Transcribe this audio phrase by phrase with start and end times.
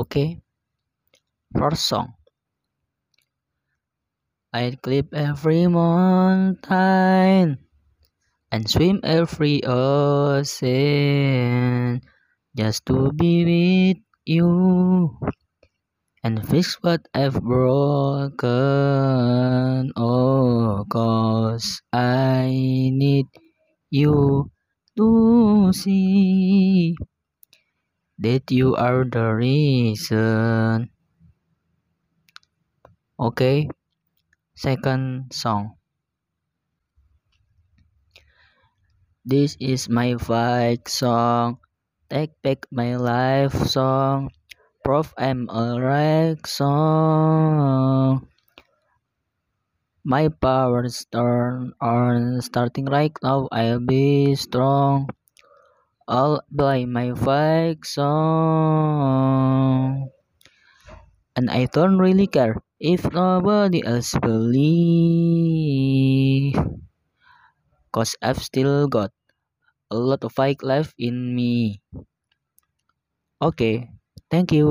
[0.00, 0.40] Okay?
[1.52, 2.16] First song.
[4.48, 7.58] I'd climb every mountain
[8.50, 10.80] and swim every ocean
[12.56, 15.20] just to be with you
[16.24, 18.48] and fix what I've broken.
[20.00, 22.48] Oh, cause I
[22.96, 23.28] need
[23.92, 24.50] you
[24.96, 26.96] to see
[28.20, 30.92] that you are the reason.
[33.16, 33.68] Okay,
[34.52, 35.80] second song.
[39.24, 41.60] This is my fight song.
[42.08, 44.32] Take back my life song.
[44.84, 48.28] Proof I'm a right song.
[50.04, 53.48] My powers turn on starting right now.
[53.52, 55.12] I'll be strong.
[56.10, 58.10] All by my fight song.
[61.34, 64.54] And I don't really care if nobody else believe.
[67.92, 69.12] Cause I've still got
[69.90, 71.82] a lot of fight left in me.
[73.42, 73.88] Okay,
[74.30, 74.70] thank you.